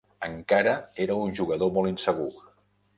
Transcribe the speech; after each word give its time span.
Encara 0.27 0.73
era 1.07 1.19
un 1.27 1.37
jugador 1.43 1.75
molt 1.79 1.95
insegur. 1.95 2.31